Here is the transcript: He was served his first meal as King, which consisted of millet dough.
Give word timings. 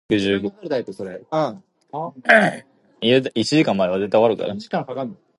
He 0.09 0.15
was 0.15 0.23
served 0.23 0.43
his 0.43 0.97
first 0.97 0.99
meal 1.01 1.27
as 1.31 1.55
King, 1.91 2.63
which 3.01 3.23
consisted 3.33 3.67
of 3.67 3.75
millet 3.77 4.09
dough. 4.11 5.15